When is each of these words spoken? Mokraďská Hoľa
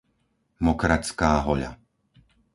Mokraďská 0.65 1.31
Hoľa 1.45 1.71